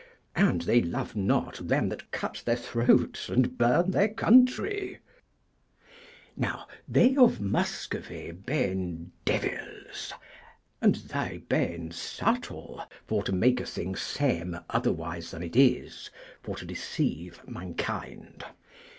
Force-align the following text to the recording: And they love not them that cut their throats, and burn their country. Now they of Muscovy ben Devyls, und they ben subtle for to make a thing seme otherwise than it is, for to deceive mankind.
And 0.35 0.61
they 0.63 0.81
love 0.81 1.15
not 1.15 1.67
them 1.67 1.89
that 1.89 2.09
cut 2.09 2.41
their 2.43 2.55
throats, 2.55 3.29
and 3.29 3.55
burn 3.55 3.91
their 3.91 4.07
country. 4.07 4.97
Now 6.35 6.67
they 6.87 7.15
of 7.15 7.39
Muscovy 7.39 8.31
ben 8.31 9.11
Devyls, 9.25 10.11
und 10.81 10.95
they 10.95 11.43
ben 11.47 11.91
subtle 11.91 12.83
for 13.05 13.21
to 13.21 13.31
make 13.31 13.59
a 13.61 13.65
thing 13.67 13.93
seme 13.93 14.63
otherwise 14.71 15.29
than 15.29 15.43
it 15.43 15.55
is, 15.55 16.09
for 16.41 16.55
to 16.55 16.65
deceive 16.65 17.47
mankind. 17.47 18.43